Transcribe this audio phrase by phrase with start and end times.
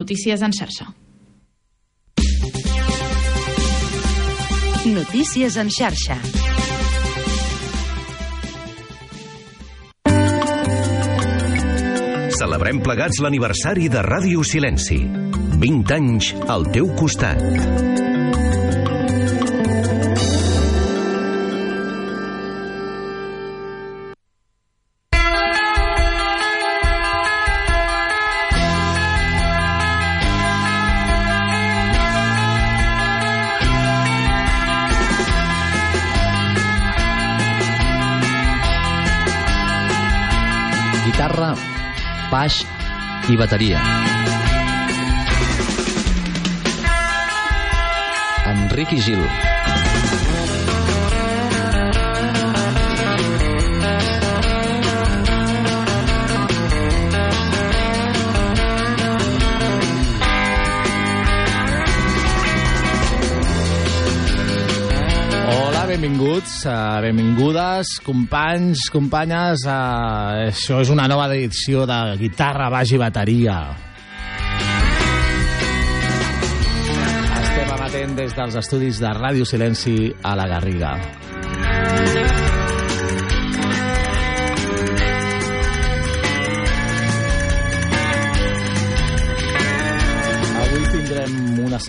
[0.00, 0.94] Notícies en xarxa.
[4.86, 6.16] Notícies en xarxa.
[12.38, 15.00] Celebrem plegats l'aniversari de Ràdio Silenci.
[15.58, 17.42] 20 anys al teu costat.
[43.28, 43.80] I bateria.
[48.46, 49.57] Enric i Gil.
[65.98, 69.64] Benvinguts, uh, benvingudes, companys, companyes.
[69.66, 73.58] Uh, això és una nova edició de Guitarra, Baix i Bateria.
[77.42, 80.94] Estem emetent des dels estudis de Ràdio Silenci a la Garriga.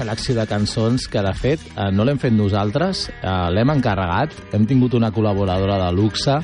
[0.09, 4.65] Selecció de cançons que, de fet, eh, no l'hem fet nosaltres, eh, l'hem encarregat, hem
[4.65, 6.39] tingut una col·laboradora de luxe,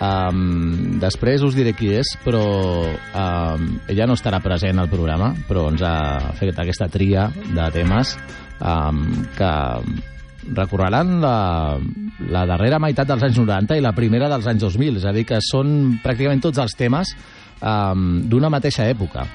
[0.00, 2.42] um, després us diré qui és, però
[2.90, 8.16] um, ella no estarà present al programa, però ens ha fet aquesta tria de temes
[8.58, 9.52] um, que
[10.50, 11.78] recorreran la,
[12.34, 15.24] la darrera meitat dels anys 90 i la primera dels anys 2000, és a dir,
[15.28, 17.14] que són pràcticament tots els temes
[17.62, 19.28] um, d'una mateixa època.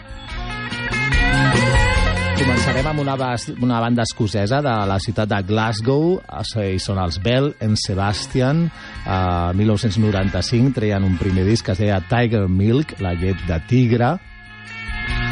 [2.40, 3.18] Començarem amb una,
[3.60, 6.22] una banda escocesa de la ciutat de Glasgow,
[6.64, 8.62] i són els Bell and Sebastian.
[9.04, 14.14] A 1995 treien un primer disc que es deia Tiger Milk, la llet de tigre,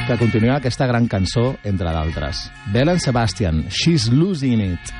[0.07, 2.49] que continua aquesta gran cançó, entre d'altres.
[2.75, 4.91] Bell and Sebastian, She's Losing It.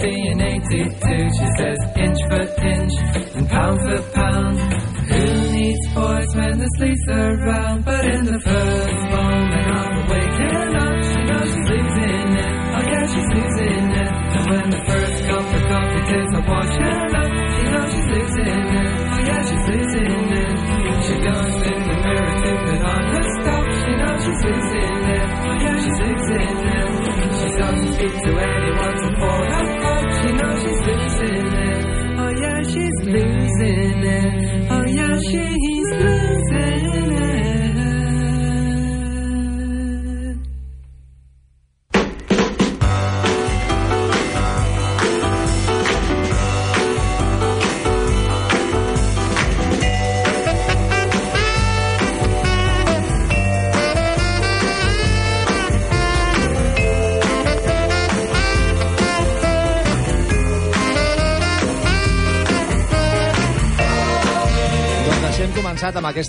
[0.00, 1.30] being 82.
[1.36, 1.59] She's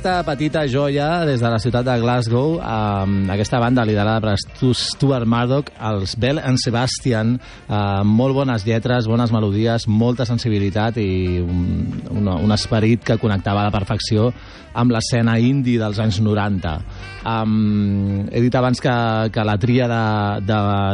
[0.01, 4.73] aquesta petita joia des de la ciutat de Glasgow, amb aquesta banda liderada per Stu-
[4.73, 7.35] Stuart Murdoch, els Bell and Sebastian,
[7.69, 13.61] amb molt bones lletres, bones melodies, molta sensibilitat i un, un, un esperit que connectava
[13.61, 14.31] a la perfecció
[14.73, 16.73] amb l'escena indie dels anys 90.
[17.27, 18.93] Um, he dit abans que,
[19.35, 19.85] que la tria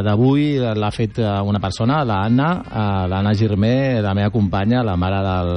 [0.04, 5.22] d'avui l'ha fet eh, una persona, l'Anna, uh, l'Anna Girmé, la meva companya, la mare
[5.24, 5.52] del,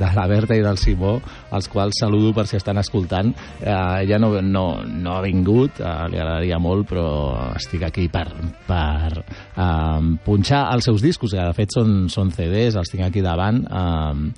[0.00, 1.18] de la Berta i del Simó,
[1.54, 3.32] els quals saludo per si estan escoltant.
[3.60, 7.08] Uh, ella no, no, no ha vingut, uh, li agradaria molt, però
[7.54, 8.26] estic aquí per,
[8.66, 13.24] per um, punxar els seus discos, que de fet són, són CDs, els tinc aquí
[13.24, 13.64] davant.
[13.70, 14.30] Um,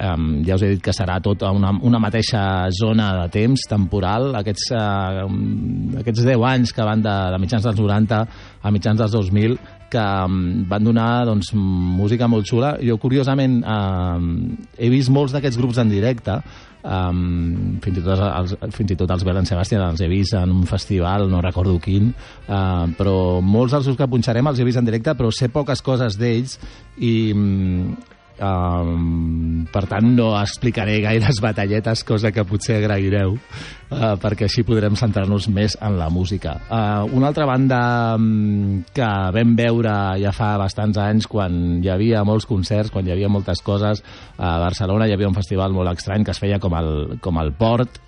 [0.00, 2.40] Um, ja us he dit que serà tota una, una mateixa
[2.72, 5.26] zona de temps temporal aquests, uh,
[6.00, 8.20] aquests 10 anys que van de, de mitjans dels 90
[8.62, 9.58] a mitjans dels 2000
[9.90, 12.76] que um, van donar doncs, música molt xula.
[12.84, 14.32] Jo curiosament um,
[14.78, 16.40] he vist molts d'aquests grups en directe
[16.84, 20.54] um, fins, i tot els, fins i tot els Belen Sebastian els he vist en
[20.54, 24.88] un festival, no recordo quin uh, però molts dels que punxarem els he vist en
[24.88, 26.56] directe però sé poques coses d'ells
[26.98, 27.14] i
[28.40, 34.96] um, per tant, no explicaré gaires batalletes, cosa que potser agraireu, uh, perquè així podrem
[34.98, 36.56] centrar-nos més en la música.
[36.68, 37.80] Uh, una altra banda
[38.16, 43.14] um, que vam veure ja fa bastants anys, quan hi havia molts concerts, quan hi
[43.14, 44.02] havia moltes coses,
[44.38, 47.54] a Barcelona hi havia un festival molt estrany que es feia com el, com el
[47.56, 48.00] Port,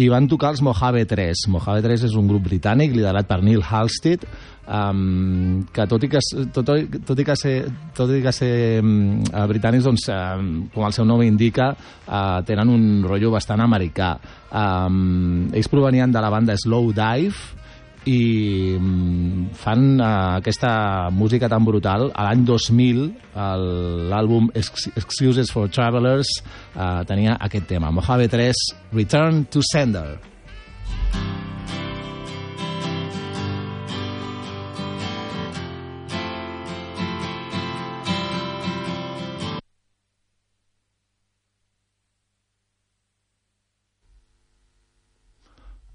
[0.00, 1.44] i van tocar els Mojave 3.
[1.52, 4.24] Mojave 3 és un grup britànic liderat per Neil Halstead,
[4.64, 6.22] um, que tot i que,
[6.54, 6.72] tot,
[7.06, 7.54] tot i que ser,
[7.96, 9.20] tot i que ser um,
[9.50, 11.72] britànics, doncs, um, com el seu nom indica,
[12.06, 14.14] uh, tenen un rotllo bastant americà.
[14.50, 17.59] Um, ells provenien de la banda Slow Dive,
[18.08, 22.08] i mm, fan uh, aquesta música tan brutal.
[22.14, 23.04] A l'any 2000,
[23.36, 26.28] el- l'àlbum Ex- Excuses for Travelers
[26.76, 28.52] uh, tenia aquest tema, Mojave 3,
[28.96, 30.18] Return to Sender.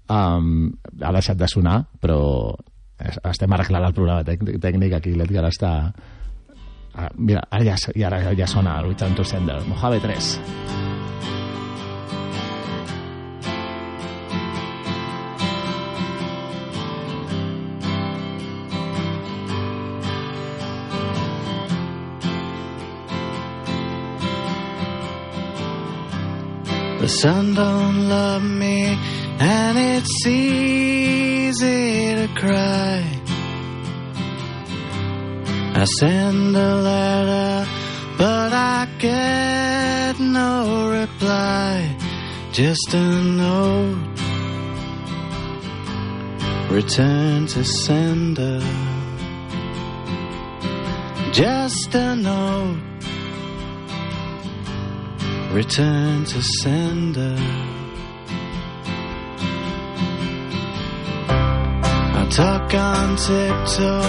[0.08, 0.70] Um,
[1.02, 2.54] ha deixat de sonar, però
[2.98, 5.72] es- estem arreglant el programa tècnic, aquí, l'Edgar està...
[6.96, 7.76] Ah, mira, ara ja,
[8.08, 10.38] ara ja sona el Return to Sender, Mojave 3.
[27.00, 28.96] The sun don't love me,
[29.38, 33.04] and it's easy to cry.
[35.74, 37.68] I send a letter,
[38.18, 41.96] but I get no reply.
[42.52, 43.98] Just a note.
[46.70, 48.60] Return to sender.
[51.32, 52.86] Just a note
[55.56, 57.75] return to sender.
[62.30, 64.02] Talk on tiptoe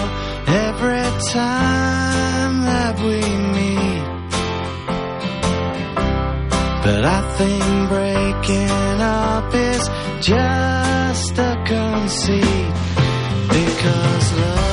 [0.47, 3.21] every time that we
[3.55, 4.03] meet.
[6.83, 9.89] But I think breaking up is
[10.21, 12.73] just a conceit.
[13.49, 14.66] Because love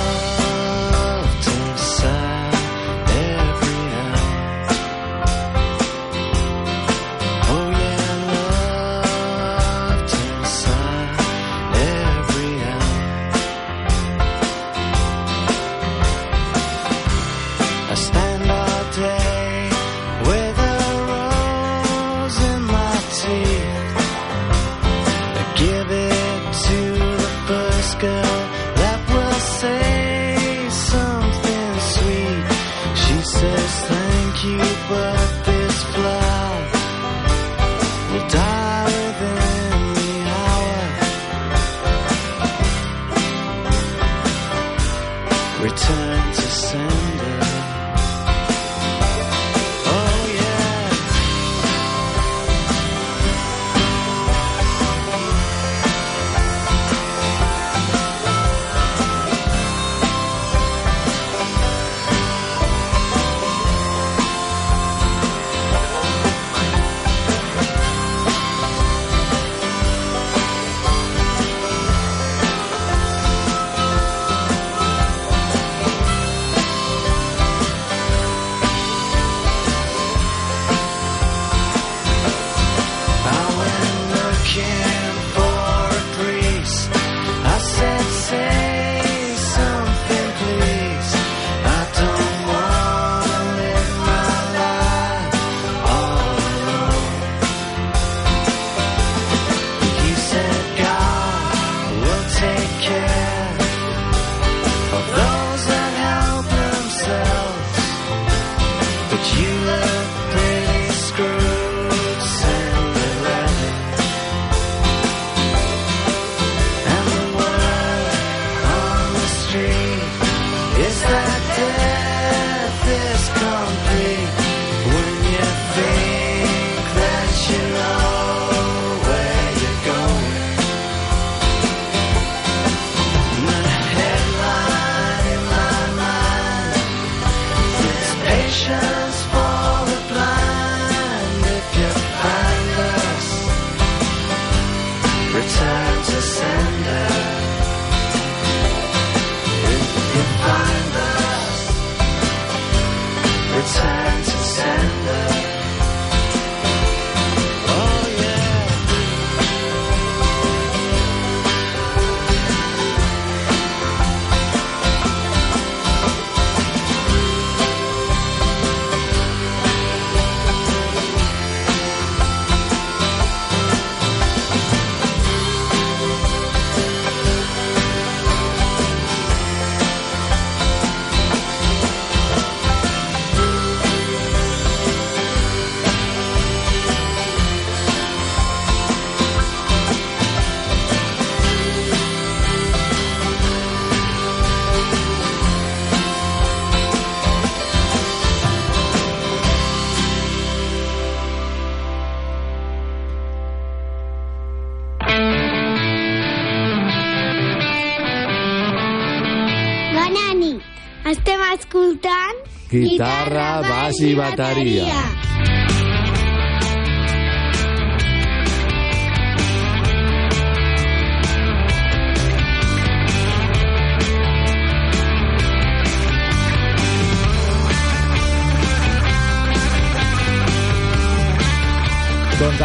[212.75, 215.14] Guitarra, baix i bateria.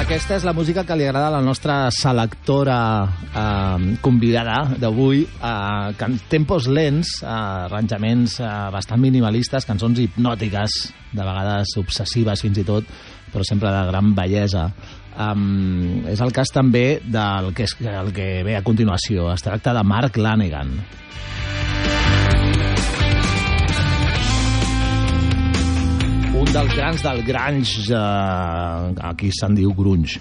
[0.09, 2.77] Aquesta és la música que li agrada a la nostra selectora
[3.29, 5.19] eh, convidada d'avui.
[5.21, 10.79] Eh, tempos lents, eh, arranjaments eh, bastant minimalistes, cançons hipnòtiques,
[11.13, 12.89] de vegades obsessives fins i tot,
[13.29, 14.65] però sempre de gran bellesa.
[15.13, 19.29] Um, és el cas també del que, és, el que ve a continuació.
[19.35, 20.73] Es tracta de Mark Lanegan.
[26.49, 30.17] Un dels grans del grunge, eh, aquí se'n diu grunge,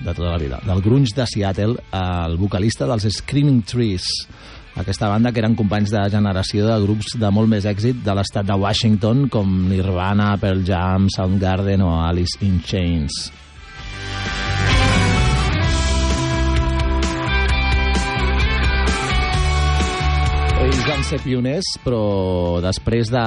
[0.00, 4.04] de tota la vida, del grunge de Seattle, eh, el vocalista dels Screaming Trees,
[4.76, 8.44] aquesta banda que eren companys de generació de grups de molt més èxit de l'estat
[8.44, 13.30] de Washington, com Nirvana, Pearl Jam, Soundgarden o Alice in Chains.
[21.10, 23.22] Ser pioners, però després de,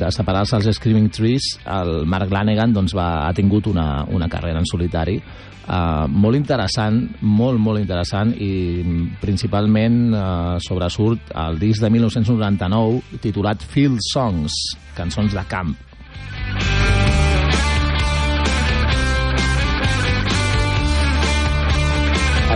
[0.00, 4.58] de separar-se els Screaming Trees, el Mark Lanegan doncs, va, ha tingut una, una carrera
[4.58, 8.82] en solitari uh, molt interessant, molt, molt interessant, i
[9.22, 14.58] principalment uh, sobresurt el disc de 1999 titulat Field Songs,
[14.98, 15.74] cançons de camp.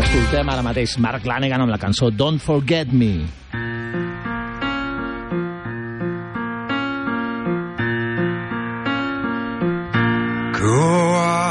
[0.01, 3.21] Escoltem ara mateix Mark Lanegan amb la cançó Don't Forget Me.
[10.61, 11.50] go on.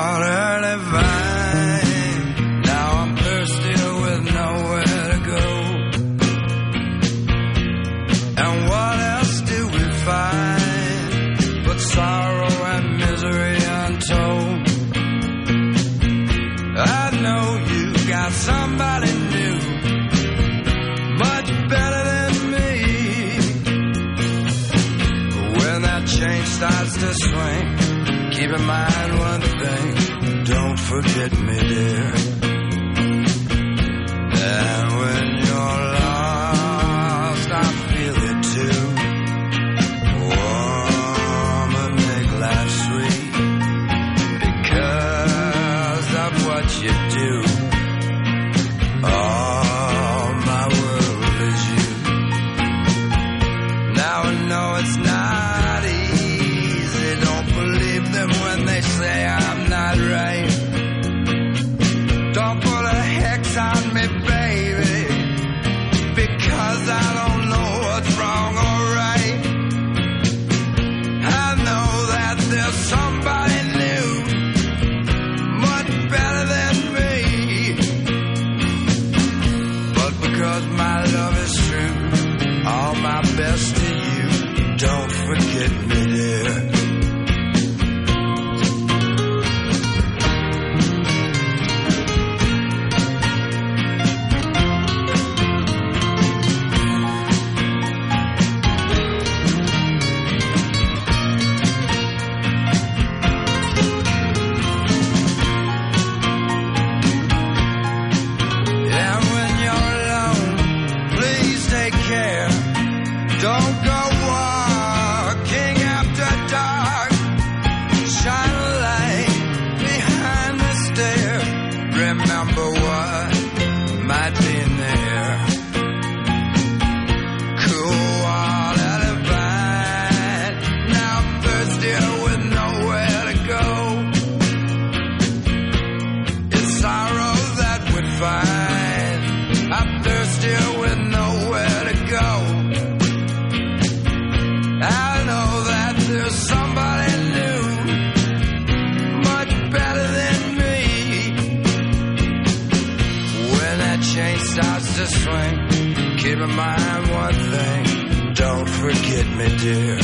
[159.62, 159.98] Dear.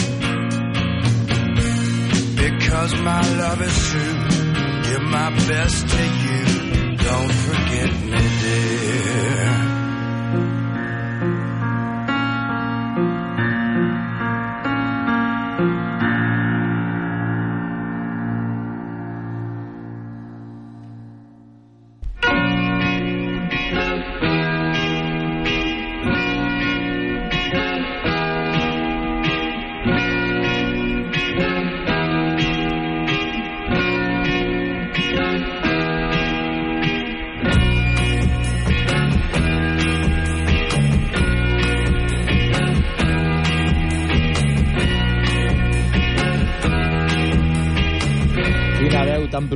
[2.36, 4.18] Because my love is true,
[4.84, 6.96] give my best to you.
[6.98, 9.75] Don't forget me, dear.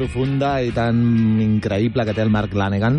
[0.10, 0.98] Profunda i tan
[1.38, 2.98] increïble que té el Mark Lanegan.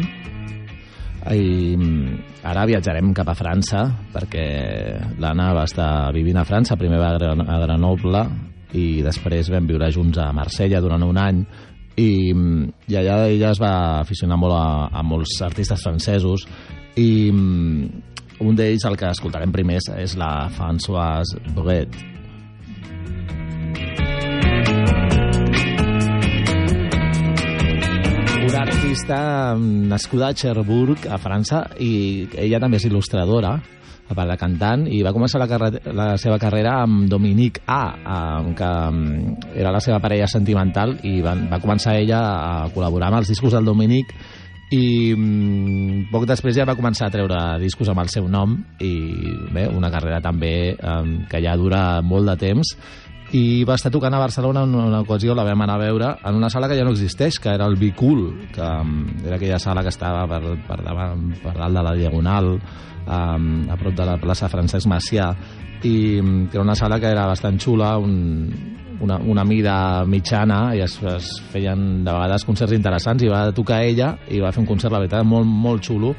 [1.31, 3.83] I mm, ara viatjarem cap a França,
[4.15, 4.45] perquè
[5.19, 8.23] l'Anna va estar vivint a França, primer va a Grenoble
[8.79, 11.43] i després vam viure junts a Marsella durant un any
[11.99, 16.47] i, mm, i allà ella es va aficionar molt a, a molts artistes francesos
[16.95, 18.07] i mm,
[18.47, 21.99] un d'ells, el que escoltarem primer, és la Françoise Bret.
[28.91, 33.53] Artista mm, nascuda a Cherbourg, a França, i ella també és il·lustradora,
[34.11, 37.85] a part de cantant, i va començar la, la seva carrera amb Dominique A,
[38.59, 43.21] que mm, era la seva parella sentimental, i van, va començar ella a col·laborar amb
[43.21, 44.11] els discos del Dominique,
[44.75, 48.91] i mm, poc després ja va començar a treure discos amb el seu nom i
[49.55, 51.01] bé, una carrera també eh,
[51.31, 52.75] que ja dura molt de temps
[53.37, 56.35] i va estar tocant a Barcelona en una ocasió, la vam anar a veure en
[56.35, 59.85] una sala que ja no existeix, que era el Bicul, que um, era aquella sala
[59.87, 62.51] que estava per, per, davant, per dalt de la Diagonal,
[63.07, 65.31] um, a prop de la plaça Francesc Macià,
[65.87, 68.19] i um, que era una sala que era bastant xula, un,
[69.01, 69.77] una, una mida
[70.11, 74.51] mitjana, i es, es feien de vegades concerts interessants, i va tocar ella, i va
[74.51, 76.17] fer un concert, la veritat, molt, molt xulo,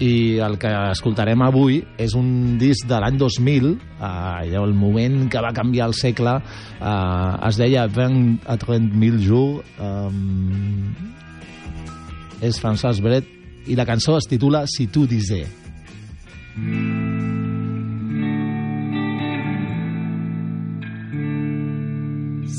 [0.00, 5.28] i el que escoltarem avui és un disc de l'any 2000 eh, allò, el moment
[5.30, 6.38] que va canviar el segle.
[6.80, 10.10] Eh, es deia 20 a 30.000 jours eh,
[12.48, 13.28] és François Bret
[13.68, 15.48] i la cançó es titula Si tu disais.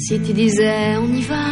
[0.01, 1.45] Si tu disais on y va,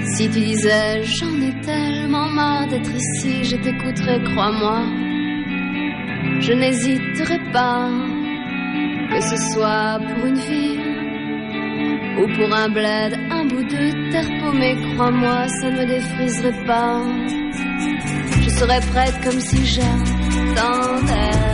[0.00, 4.82] si tu disais j'en ai tellement marre d'être ici, je t'écouterai, crois-moi.
[6.40, 7.88] Je n'hésiterai pas,
[9.10, 10.96] que ce soit pour une ville
[12.18, 17.02] ou pour un bled, un bout de terre paumée, crois-moi, ça ne me défriserait pas.
[18.42, 21.45] Je serais prête comme si j'attendais.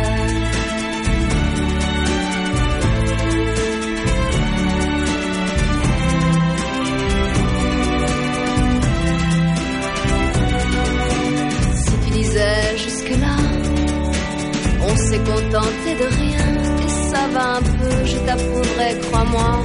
[15.12, 16.46] S'est contenté de rien
[16.85, 19.62] et ça va un peu, je t'approuverai, crois-moi.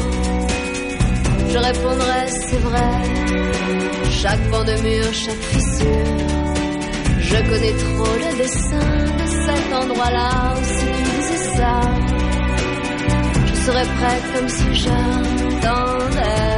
[1.50, 2.92] Je répondrai, c'est vrai,
[4.22, 6.08] chaque pan de mur, chaque fissure.
[7.20, 11.82] Je connais trop le dessin de cet endroit-là si ça,
[13.46, 16.57] je serais prête comme si j'attendais.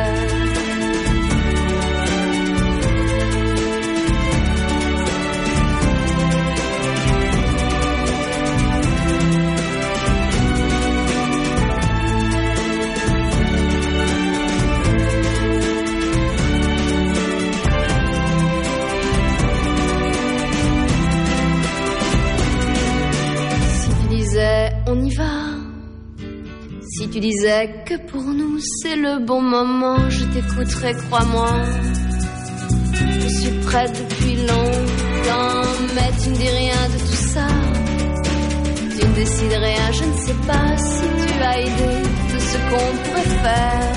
[27.20, 31.52] Tu disais que pour nous c'est le bon moment, je t'écouterai, crois-moi.
[32.94, 37.48] Je suis prête depuis longtemps, mais tu ne dis rien de tout ça.
[38.98, 42.04] Tu ne décides rien, je ne sais pas si tu as idée
[42.34, 43.94] de ce qu'on pourrait faire.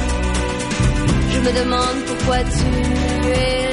[1.30, 3.71] Je me demande pourquoi tu es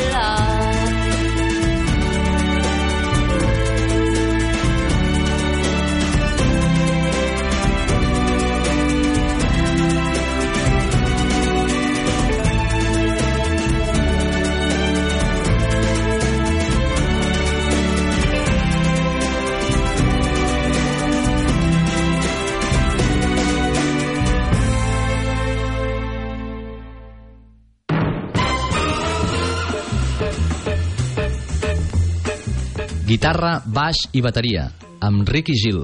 [33.20, 34.62] Guitarra, baix i bateria,
[35.04, 35.82] amb Ricky Gil.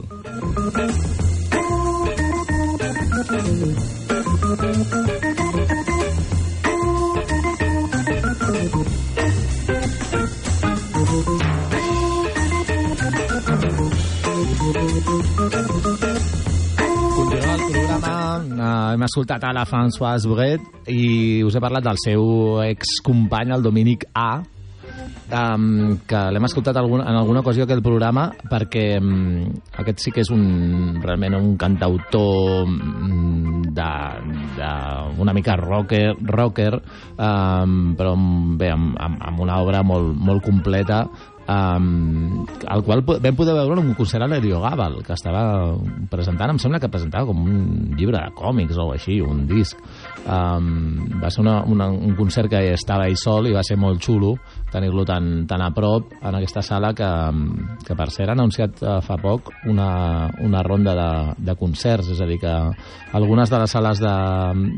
[18.56, 23.68] Uh, hem escoltat a la Françoise Bret i us he parlat del seu excompany, el
[23.68, 24.40] Dominic A,
[25.36, 29.46] um, que l'hem escoltat algun, en alguna ocasió aquest programa perquè um,
[29.84, 33.92] aquest sí que és un, realment un cantautor um, de,
[34.56, 34.72] de
[35.22, 40.46] una mica rocker, rocker um, però amb- bé, amb, amb, amb una obra molt, molt
[40.46, 41.04] completa
[41.48, 45.76] um, el qual vam poder veure un concert a Gabal que estava
[46.10, 49.78] presentant, em sembla que presentava com un llibre de còmics o així, un disc.
[50.26, 54.02] Um, va ser una, una, un concert que estava ell sol i va ser molt
[54.02, 54.36] xulo
[54.76, 57.10] tenir-lo tan, tan a prop en aquesta sala que,
[57.88, 61.10] que per cert ha anunciat eh, fa poc una, una ronda de,
[61.48, 62.54] de concerts, és a dir que
[63.16, 64.16] algunes de les sales de,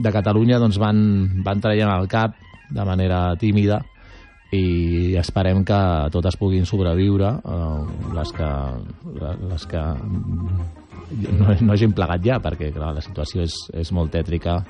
[0.06, 1.00] de Catalunya doncs van,
[1.46, 2.38] van traient el cap
[2.70, 3.82] de manera tímida
[4.54, 5.80] i esperem que
[6.14, 8.52] totes puguin sobreviure eh, les que,
[9.50, 9.84] les que
[11.34, 14.62] no, no hagin plegat ja perquè clar, la situació és, és molt tètrica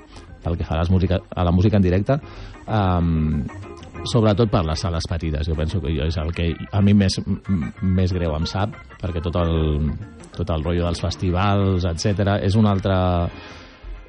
[0.44, 2.18] pel que fa a, les música, a la música en directe.
[2.68, 3.44] Um,
[4.10, 7.20] sobretot per les sales petites jo penso que és el que a mi més,
[7.82, 9.92] més greu em sap perquè tot el,
[10.36, 12.98] tot el rotllo dels festivals etc és una altra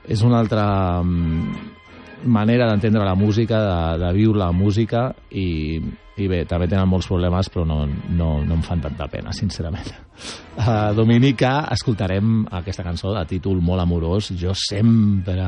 [0.08, 0.64] és una altra
[1.02, 1.76] mm,
[2.24, 5.78] manera d'entendre la música, de, de viure la música i,
[6.18, 9.92] i bé, també tenen molts problemes però no, no, no em fan tanta pena, sincerament.
[10.56, 15.38] Uh, Dominica, escoltarem aquesta cançó de títol molt amorós, Jo sempre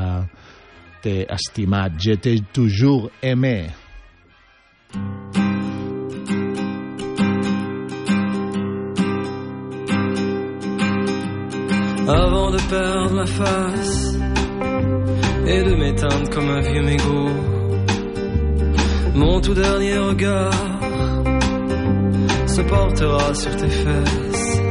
[1.01, 3.71] t'he estimat, je t'ai toujours aimé.
[12.07, 14.15] Avant de perdre la face
[15.45, 17.29] et de m'éteindre comme un vieux mégot.
[19.15, 20.53] Mon tout dernier regard
[22.47, 24.61] se portera sur tes fesses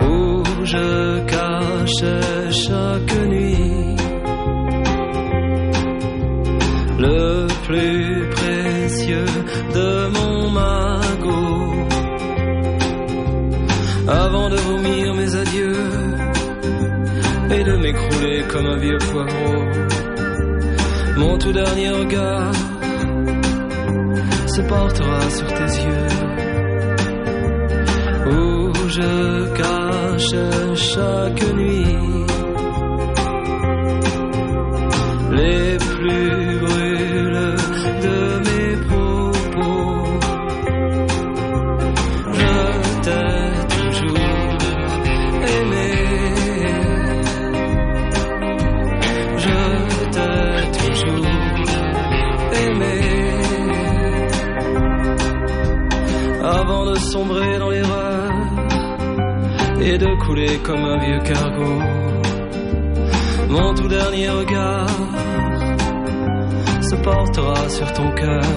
[0.00, 3.96] où je cachais chaque nuit
[6.98, 8.03] le plus
[18.48, 19.64] comme un vieux poivreau.
[21.16, 22.52] Mon tout dernier regard
[24.46, 26.06] se portera sur tes yeux
[28.26, 30.36] où je cache
[30.74, 32.26] chaque nuit
[35.32, 36.63] les plus
[57.14, 58.32] sombrer dans l'erreur
[59.80, 61.72] et de couler comme un vieux cargo.
[63.50, 64.88] Mon tout dernier regard
[66.88, 68.50] se portera sur ton cœur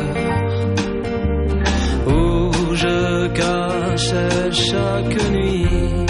[2.07, 6.07] où je cachais chaque nuit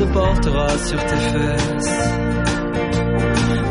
[0.00, 1.98] se portera sur tes fesses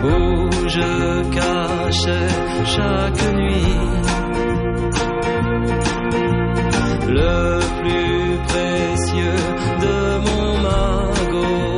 [0.04, 2.30] où je cachais
[2.66, 3.80] chaque nuit
[7.08, 9.42] le plus précieux
[9.84, 11.69] de mon magot.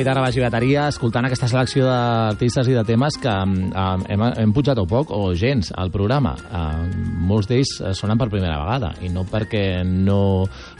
[0.00, 4.54] Guitarra, baix i bateria, escoltant aquesta selecció d'artistes i de temes que um, hem, hem
[4.56, 6.34] pujat o poc o gens al programa.
[6.48, 10.20] Uh, molts d'ells eh, sonen per primera vegada, i no perquè no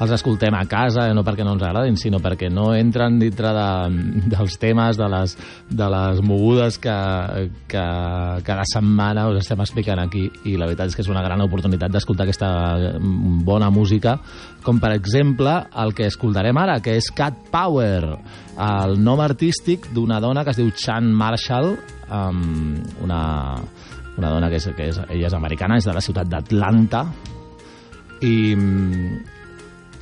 [0.00, 3.68] els escoltem a casa, no perquè no ens agradin, sinó perquè no entren dintre de,
[4.34, 5.36] dels temes, de les,
[5.70, 6.96] de les mogudes que,
[7.70, 7.86] que
[8.46, 11.94] cada setmana us estem explicant aquí, i la veritat és que és una gran oportunitat
[11.94, 12.50] d'escoltar aquesta
[13.46, 14.18] bona música,
[14.64, 18.16] com per exemple el que escoltarem ara, que és Cat Power,
[18.60, 21.74] el nom artístic d'una dona que es diu Chan Marshall,
[22.10, 23.22] um, una,
[24.18, 27.04] una dona que és, que és, ella és americana, és de la ciutat d'Atlanta,
[28.26, 28.34] i,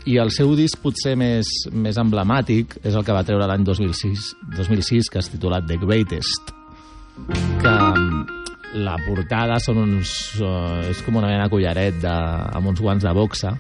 [0.09, 4.33] i el seu disc potser més, més emblemàtic és el que va treure l'any 2006,
[4.57, 6.53] 2006, que és titulat The Greatest,
[7.63, 8.21] que um,
[8.85, 12.15] la portada són uns, uh, és com una mena collaret de,
[12.59, 13.55] amb uns guants de boxa,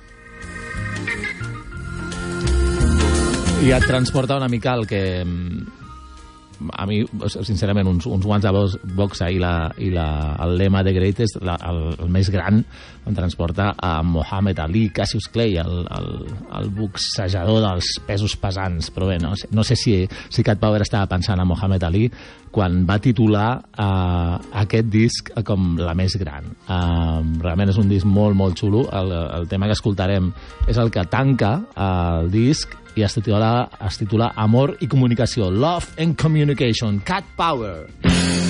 [3.58, 5.77] i et transporta una mica el que mm,
[6.72, 8.52] a mi, sincerament, uns, uns guants de
[8.96, 10.08] boxa i, la, i la,
[10.44, 12.62] el lema de Greatest, la, el, el més gran,
[13.08, 16.10] em transporta a Mohamed Ali, Cassius Clay, el, el,
[16.58, 18.90] el boxejador dels pesos pesants.
[18.94, 22.08] Però bé, no, no sé si, si Cat Power estava pensant en Mohamed Ali
[22.52, 26.48] quan va titular uh, aquest disc com la més gran.
[26.66, 28.86] Uh, realment és un disc molt, molt xulo.
[28.92, 30.32] El, el tema que escoltarem
[30.68, 31.88] és el que tanca uh,
[32.22, 33.52] el disc i es titula,
[33.86, 37.86] es titula Amor i comunicació, Love and Communication, Cat Power.
[38.02, 38.47] Love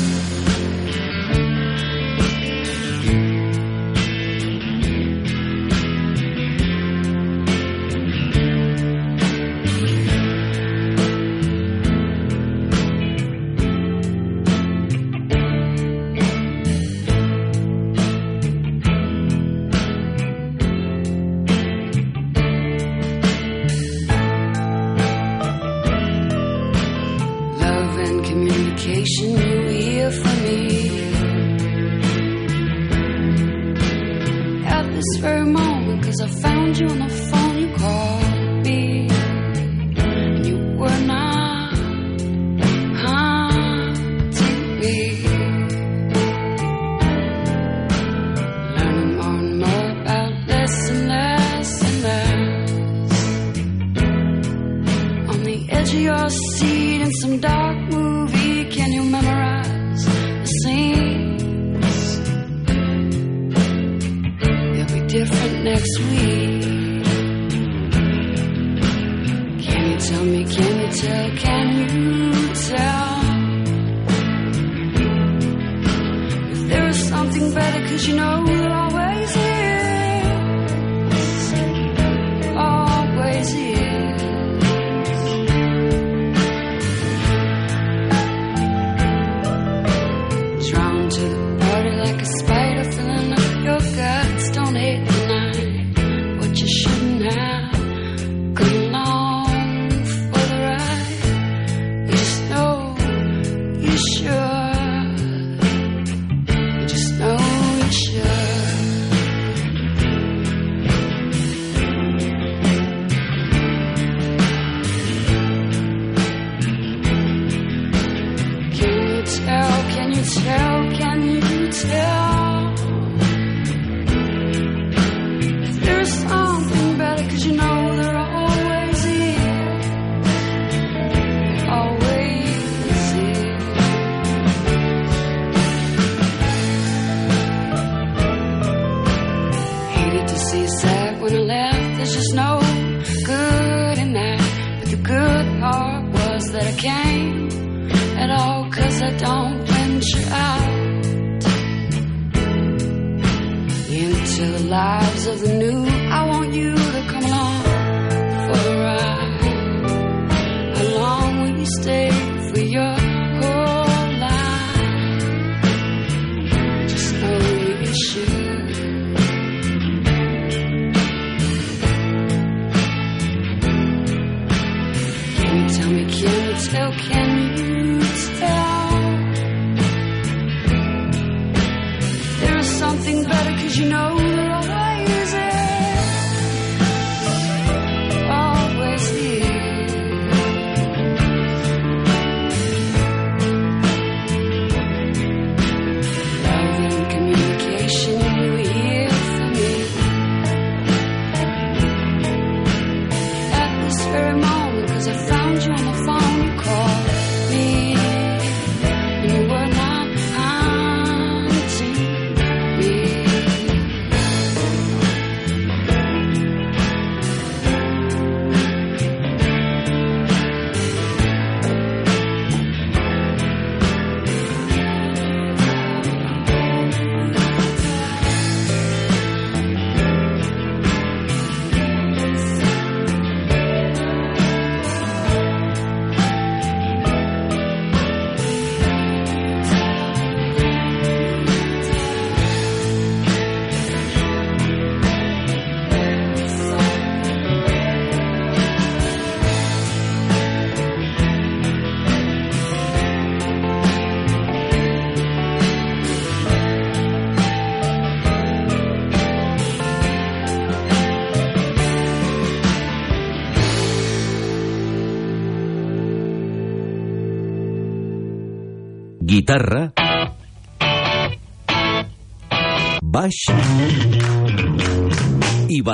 [204.10, 204.57] ceremony.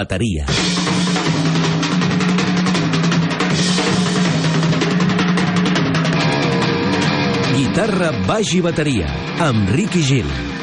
[0.04, 0.44] Bateria.
[7.54, 9.08] Guitarra, baix i bateria,
[9.48, 10.53] amb Ricky Gil.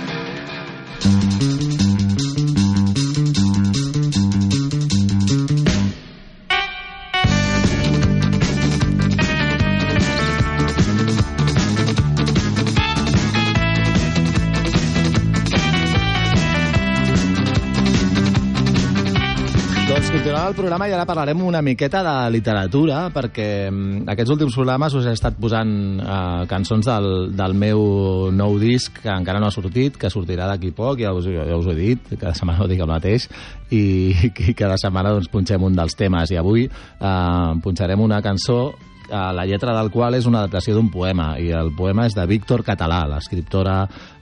[20.81, 25.13] Programa i ara parlarem una miqueta de literatura, perquè mm, aquests últims programes us he
[25.13, 30.09] estat posant eh, cançons del, del meu nou disc, que encara no ha sortit, que
[30.09, 32.89] sortirà d'aquí poc, ja us, ja us ho he dit, cada setmana ho dic el
[32.89, 33.27] mateix,
[33.69, 33.83] i,
[34.25, 38.71] i cada setmana doncs, punxem un dels temes, i avui eh, punxarem una cançó
[39.11, 42.25] eh, la lletra del qual és una adaptació d'un poema, i el poema és de
[42.29, 43.75] Víctor Català, l'escriptora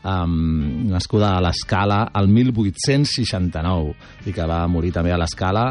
[0.03, 3.93] um, nascuda a l'Escala al 1869
[4.25, 5.67] i que va morir també a l'Escala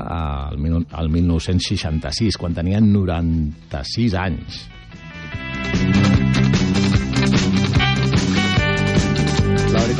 [0.49, 4.65] al, mil- al 1966, quan tenia 96 anys.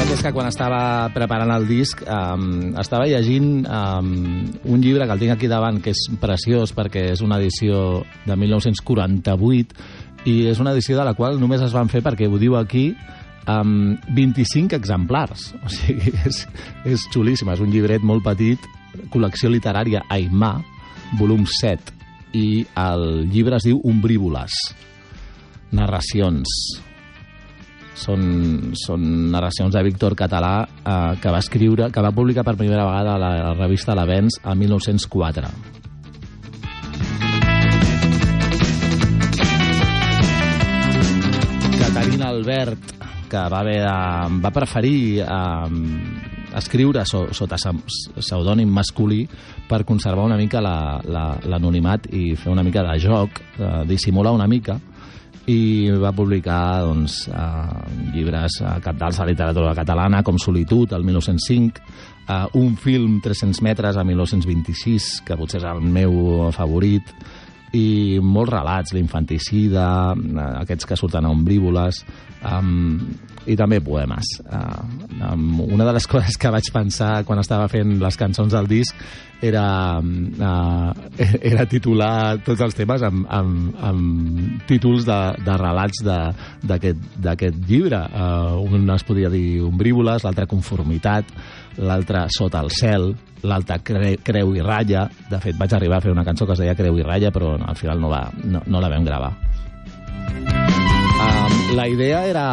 [0.09, 5.13] Veritat és que quan estava preparant el disc um, estava llegint um, un llibre que
[5.13, 10.63] el tinc aquí davant que és preciós perquè és una edició de 1948 i és
[10.65, 12.95] una edició de la qual només es van fer perquè ho diu aquí
[13.45, 15.53] um, 25 exemplars.
[15.67, 16.47] O sigui, és,
[16.89, 18.65] és xulíssim és un llibret molt petit
[19.13, 20.55] col·lecció literària Aimà
[21.21, 21.97] volum 7
[22.33, 24.57] i el llibre es diu Ombrívoles
[25.77, 26.49] narracions
[27.99, 28.23] són,
[28.79, 33.17] són narracions de Víctor Català eh, que va escriure, que va publicar per primera vegada
[33.17, 35.53] a la, la revista L'Avenç a 1904.
[41.79, 42.79] Caterina Albert,
[43.31, 49.23] que va, haver de, va preferir eh, escriure so, sota pseudònim masculí
[49.69, 54.33] per conservar una mica la- la- l'anonimat i fer una mica de joc, eh, dissimular
[54.33, 54.79] una mica,
[55.49, 61.81] i va publicar doncs, eh, llibres eh, capdals de literatura catalana com Solitud, el 1905,
[62.29, 67.15] eh, un film 300 metres a 1926, que potser és el meu favorit,
[67.77, 72.05] i molts relats, l'infanticida, eh, aquests que surten a ombrívoles,
[72.49, 72.99] um,
[73.49, 74.39] i també poemes.
[74.45, 74.83] Uh,
[75.33, 78.97] um, una de les coses que vaig pensar quan estava fent les cançons del disc
[79.43, 80.91] era, uh,
[81.51, 88.03] era titular tots els temes amb, amb, amb títols de, de relats d'aquest llibre.
[88.13, 91.33] Uh, un es podia dir ombrívoles, l'altre conformitat,
[91.79, 93.13] l'altre sota el cel,
[93.43, 95.09] l'altre cre creu i ratlla.
[95.31, 97.57] De fet, vaig arribar a fer una cançó que es deia Creu i ratlla, però
[97.59, 99.33] al final no, va, no, no la vam gravar.
[101.19, 102.45] Um, la idea era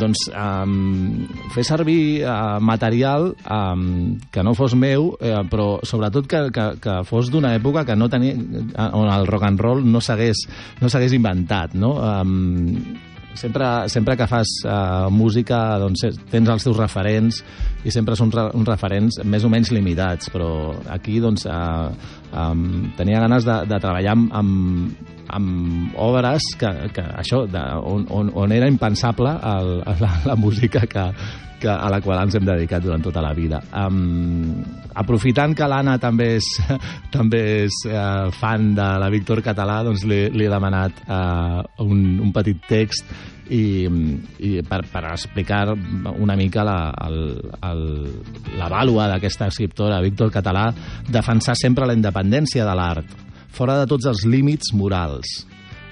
[0.00, 6.40] doncs, um, fer servir uh, material um, que no fos meu, eh, però sobretot que,
[6.54, 10.00] que, que fos d'una època que no tenia, eh, on el rock and roll no
[10.00, 10.46] s'hagués
[10.80, 11.92] no inventat, no?
[12.00, 12.72] Um,
[13.40, 17.42] sempre, sempre que fas uh, música doncs, eh, tens els teus referents
[17.86, 20.50] i sempre són re, uns referents més o menys limitats, però
[20.92, 21.90] aquí doncs, uh,
[22.32, 28.06] um, tenia ganes de, de treballar amb, amb, amb obres que, que això, de, on,
[28.10, 31.10] on, on era impensable el, la, la música que,
[31.60, 33.60] que, a la qual ens hem dedicat durant tota la vida.
[33.76, 34.62] Um,
[34.96, 36.48] aprofitant que l'Anna també és,
[37.16, 42.04] també és uh, fan de la Víctor Català, doncs li, li he demanat uh, un,
[42.24, 43.10] un petit text
[43.52, 43.86] i,
[44.42, 45.68] i per, per explicar
[46.16, 47.20] una mica la, el,
[47.70, 47.84] el,
[48.58, 50.68] la vàlua d'aquesta escriptora, Víctor Català,
[51.08, 53.12] defensar sempre la independència de l'art,
[53.56, 55.44] fora de tots els límits morals.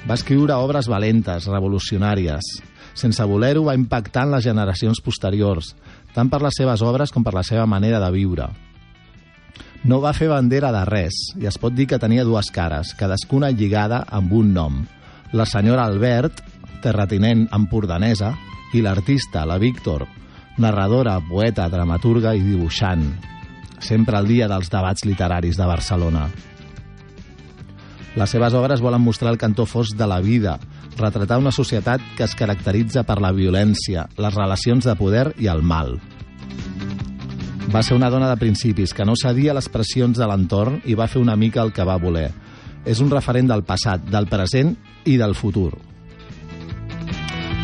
[0.04, 2.50] Va escriure obres valentes, revolucionàries.
[2.94, 5.74] Sense voler-ho, va impactar en les generacions posteriors,
[6.14, 8.48] tant per les seves obres com per la seva manera de viure.
[9.84, 13.50] No va fer bandera de res, i es pot dir que tenia dues cares, cadascuna
[13.52, 14.78] lligada amb un nom.
[15.36, 16.40] La senyora Albert,
[16.80, 18.32] terratinent empordanesa,
[18.74, 20.06] i l'artista, la Víctor,
[20.58, 23.04] narradora, poeta, dramaturga i dibuixant.
[23.82, 26.28] Sempre al dia dels debats literaris de Barcelona.
[28.14, 30.58] Les seves obres volen mostrar el cantó fos de la vida,
[30.98, 35.62] retratar una societat que es caracteritza per la violència, les relacions de poder i el
[35.62, 35.96] mal.
[37.74, 40.94] Va ser una dona de principis que no cedia a les pressions de l'entorn i
[40.94, 42.28] va fer una mica el que va voler.
[42.84, 44.74] És un referent del passat, del present
[45.08, 45.72] i del futur.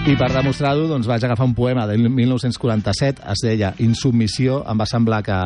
[0.09, 4.87] I per demostrar-ho, doncs, vaig agafar un poema del 1947, es deia Insubmissió, em va
[4.89, 5.37] semblar que,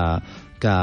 [0.63, 0.75] que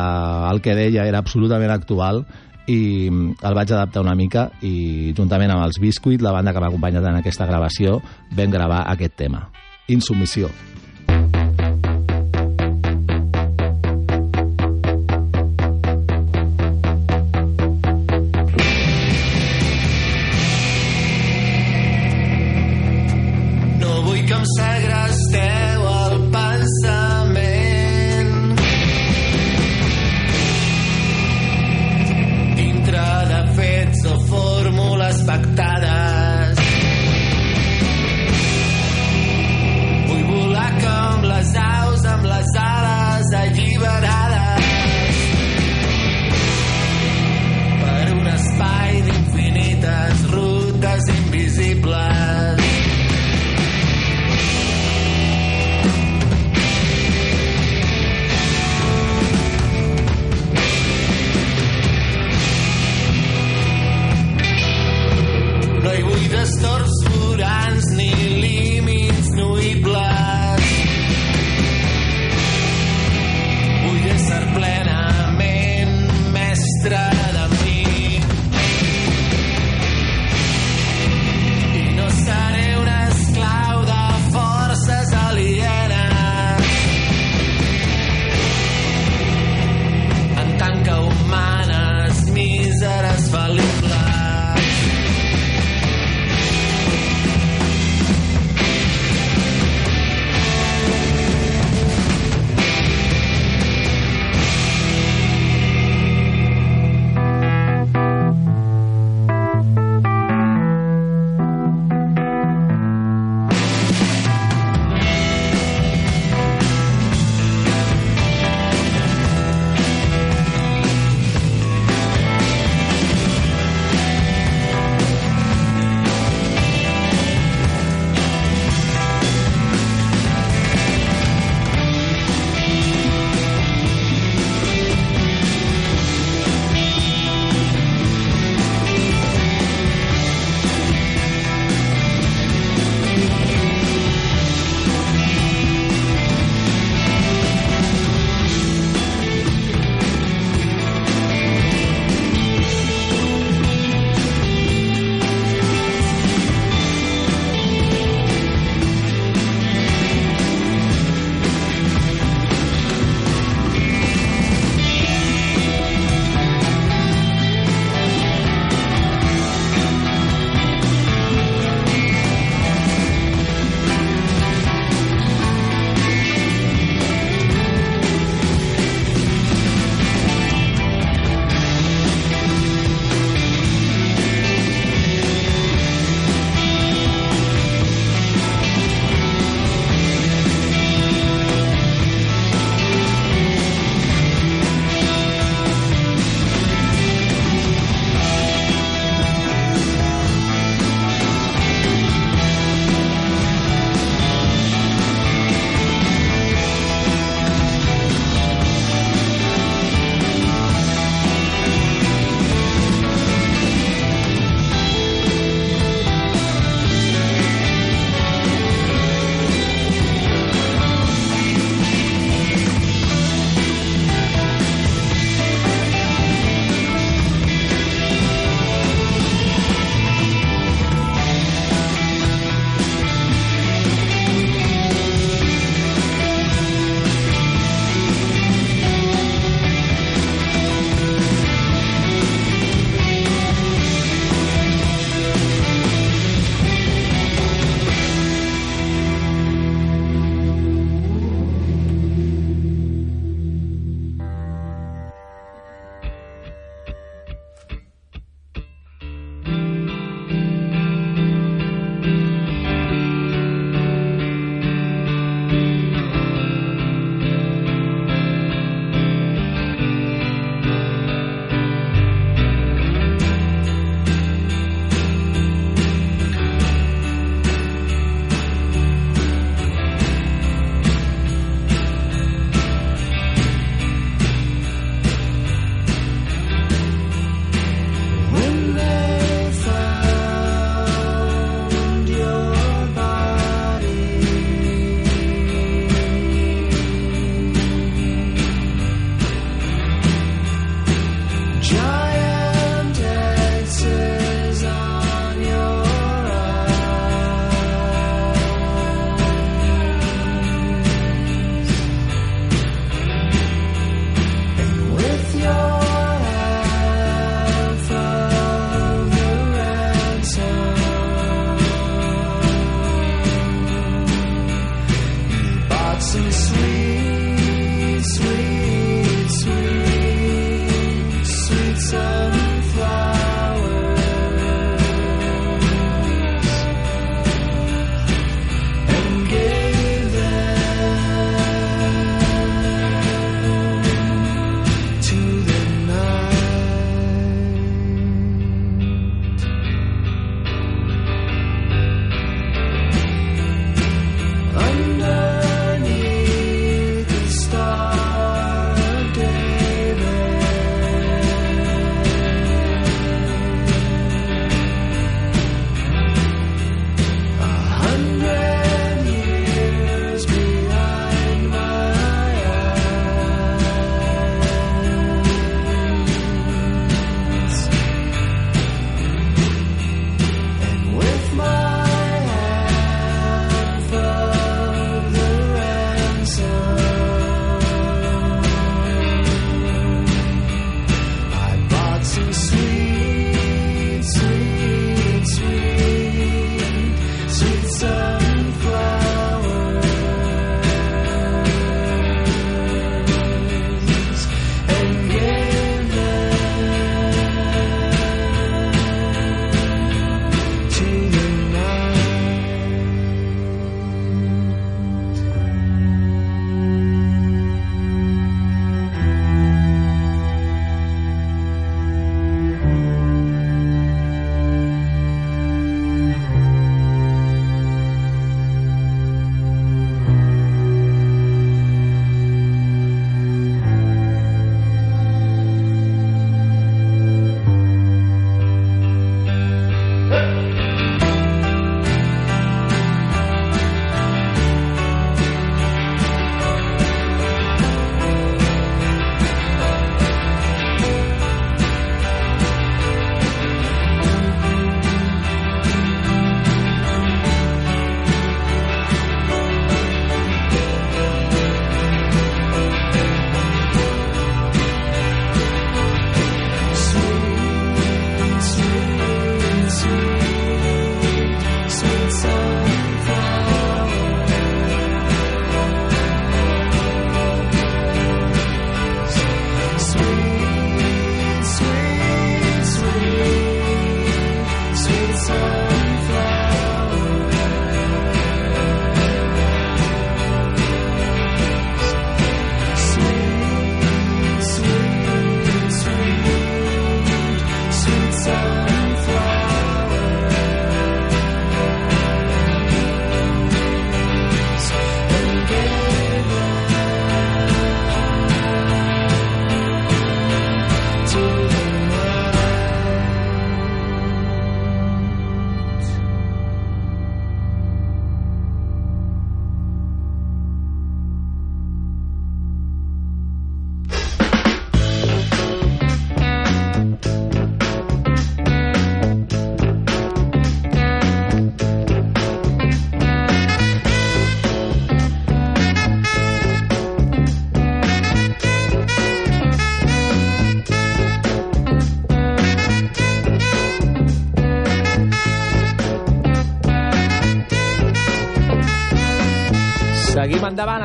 [0.51, 2.25] el que deia era absolutament actual
[2.69, 6.69] i el vaig adaptar una mica i juntament amb els Biscuit, la banda que m'ha
[6.73, 8.01] acompanyat en aquesta gravació,
[8.37, 9.47] vam gravar aquest tema.
[9.87, 10.49] Insubmissió.
[10.49, 10.70] No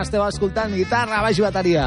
[0.06, 1.86] esteu escoltant guitarra, baix i bateria.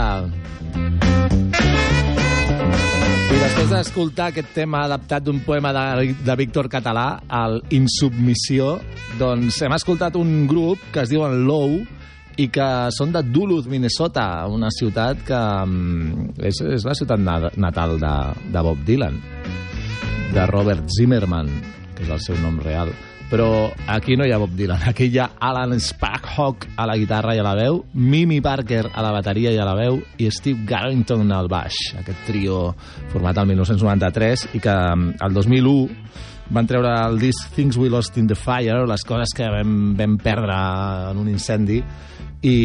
[3.30, 8.74] I després d'escoltar aquest tema adaptat d'un poema de, de Víctor Català, el Insubmissió,
[9.22, 11.80] doncs hem escoltat un grup que es diuen Low
[12.40, 17.52] i que són de Duluth, Minnesota, una ciutat que mm, és, és la ciutat na-
[17.60, 18.14] natal de,
[18.52, 19.20] de Bob Dylan,
[20.36, 21.52] de Robert Zimmerman,
[21.96, 22.92] que és el seu nom real.
[23.30, 27.36] Però aquí no hi ha Bob Dylan, aquí hi ha Alan Sparkhawk a la guitarra
[27.38, 30.66] i a la veu, Mimi Parker a la bateria i a la veu i Steve
[30.66, 31.78] Garrington al baix.
[32.02, 32.74] Aquest trio
[33.14, 38.18] format el 1993 i que mm, el 2001 van treure el disc Things We Lost
[38.18, 40.56] in the Fire, les coses que vam, vam perdre
[41.12, 41.84] en un incendi,
[42.42, 42.58] i,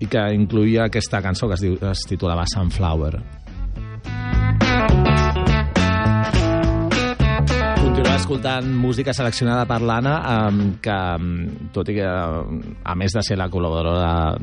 [0.00, 3.20] i que incluïa aquesta cançó que es, diu, es titulava Sunflower.
[8.30, 10.12] Escoltant música seleccionada per l'Anna,
[10.46, 10.98] um, que,
[11.74, 14.36] tot i que, a més de ser la col·laboradora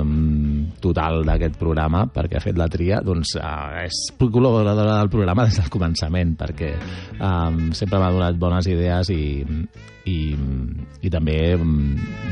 [0.00, 5.44] um, total d'aquest programa, perquè ha fet la tria, doncs uh, és col·laboradora del programa
[5.44, 6.70] des del començament, perquè
[7.18, 9.20] um, sempre m'ha donat bones idees i,
[10.08, 10.16] i,
[11.04, 11.36] i també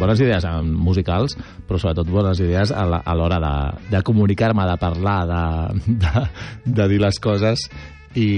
[0.01, 1.37] bones idees eh, musicals,
[1.69, 3.53] però sobretot bones idees a l'hora de,
[3.93, 6.25] de comunicar-me, de parlar, de, de,
[6.81, 7.69] de dir les coses
[8.17, 8.29] i,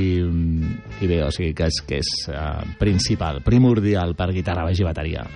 [1.00, 4.88] i bé, o sigui que és, que és uh, principal, primordial per guitarra, baix i
[4.88, 5.26] bateria.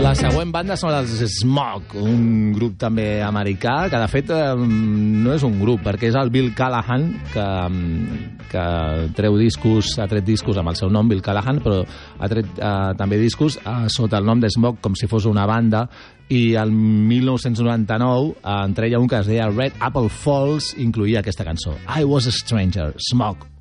[0.00, 5.44] La següent banda són els Smog, un grup també americà, que de fet no és
[5.44, 7.46] un grup, perquè és el Bill Callahan, que,
[8.54, 8.64] que
[9.18, 12.72] treu discos, ha tret discos amb el seu nom, Bill Callahan, però ha tret eh,
[12.98, 15.84] també discos eh, sota el nom de Smog, com si fos una banda,
[16.32, 21.44] i el 1999 eh, en treia un que es deia Red Apple Falls, incluïa aquesta
[21.44, 23.51] cançó, I Was a Stranger, Smog.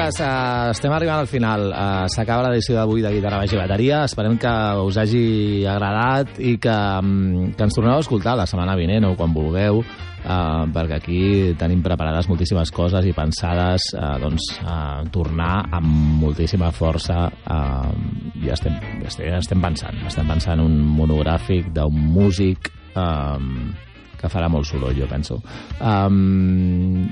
[0.00, 1.66] Amigues, uh, estem arribant al final.
[1.70, 4.04] Uh, S'acaba l'edició d'avui de Guitarra Baix i Bateria.
[4.08, 4.52] Esperem que
[4.86, 9.12] us hagi agradat i que, um, que ens torneu a escoltar la setmana vinent o
[9.18, 11.20] quan vulgueu, uh, perquè aquí
[11.60, 17.92] tenim preparades moltíssimes coses i pensades uh, doncs, uh, tornar amb moltíssima força uh,
[18.40, 20.04] i estem, estem, estem pensant.
[20.08, 23.72] Estem pensant un monogràfic d'un músic um,
[24.20, 25.40] que farà molt soroll, jo penso.
[25.80, 27.08] Um,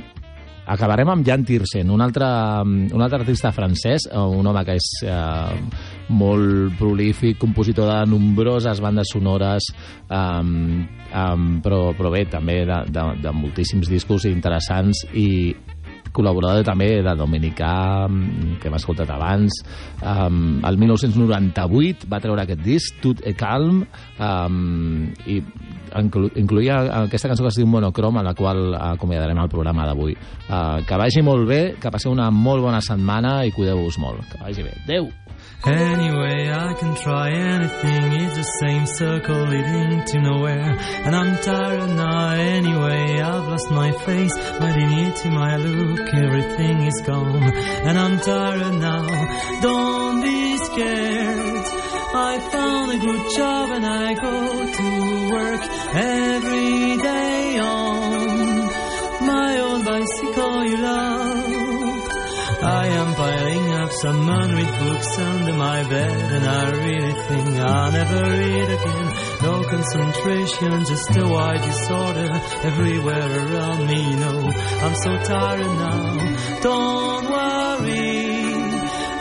[0.69, 2.29] acabarem amb Jan Tiersen, un altre,
[2.65, 5.57] un altre artista francès, eh, un home que és eh,
[6.13, 9.71] molt prolífic, compositor de nombroses bandes sonores,
[10.13, 15.29] um, um, però, però bé, també de, de, de moltíssims discos interessants i
[16.15, 18.09] col·laborador també de Dominicà,
[18.61, 19.61] que hem escoltat abans.
[20.01, 23.87] Um, el 1998 va treure aquest disc, Tout est calme,
[24.19, 25.41] um, i
[25.99, 30.17] inclu incluïa aquesta cançó que es diu Monocrom, en la qual acomiadarem el programa d'avui.
[30.49, 34.29] Uh, que vagi molt bé, que passeu una molt bona setmana i cuideu-vos molt.
[34.33, 34.77] Que vagi bé.
[34.85, 35.11] Adéu!
[35.67, 38.13] Anyway, I can try anything.
[38.13, 40.79] It's the same circle leading to nowhere.
[41.05, 42.31] And I'm tired now.
[42.31, 46.15] Anyway, I've lost my face, my dignity, my look.
[46.15, 47.43] Everything is gone.
[47.43, 49.07] And I'm tired now.
[49.61, 51.67] Don't be scared.
[52.15, 55.63] I found a good job and I go to work
[55.95, 61.58] every day on my old bicycle you love.
[62.61, 67.93] I am piling up some unread books under my bed and I really think I'll
[67.93, 69.07] never read again.
[69.43, 72.29] No concentration, just a wide disorder
[72.65, 74.17] everywhere around me.
[74.17, 74.51] No,
[74.85, 76.61] I'm so tired now.
[76.61, 78.29] Don't worry.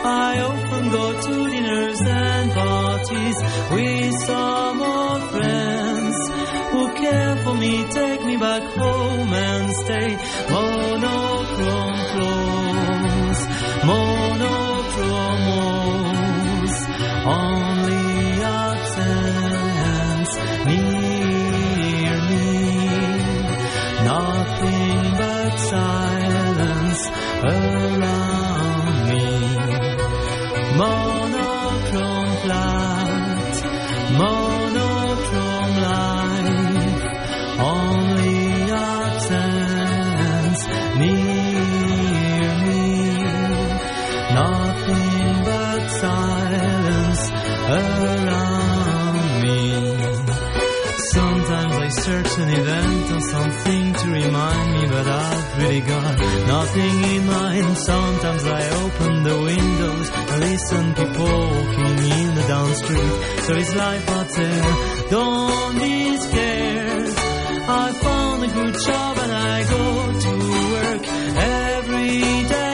[0.04, 3.38] I often go to dinners and parties
[3.72, 6.30] with some old friends
[6.72, 10.18] who care for me, take me back home and stay
[10.50, 11.97] monochrome
[17.28, 18.42] only
[20.66, 22.50] near me,
[24.04, 27.02] nothing but silence
[27.44, 29.28] around me.
[30.78, 33.56] Monochrome flat,
[34.18, 34.47] monochrome
[52.40, 57.78] An event or something to remind me, but I've really got nothing in mind.
[57.80, 63.42] Sometimes I open the windows and listen people walking in the down street.
[63.42, 64.64] So it's life out there.
[65.10, 67.10] Don't be scared.
[67.70, 70.34] I found a good job and I go to
[70.74, 71.08] work
[71.38, 72.67] every day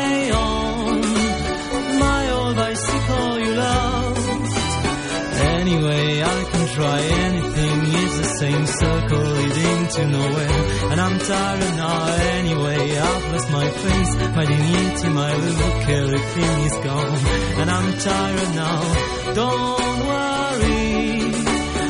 [9.13, 10.91] leading to nowhere.
[10.91, 12.05] And I'm tired now
[12.37, 12.97] anyway.
[12.97, 15.89] I've lost my face, my dignity, my look.
[15.89, 17.17] Everything is gone.
[17.59, 18.79] And I'm tired now.
[19.33, 21.33] Don't worry.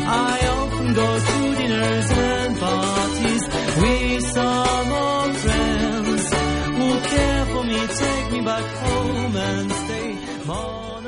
[0.06, 3.44] I often go to dinners and parties
[3.82, 6.34] with some old friends
[6.78, 11.03] who care for me, take me back home and stay monochrome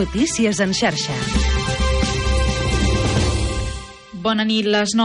[0.00, 1.12] Notícies en xarxa.
[4.24, 4.94] Bona nit, les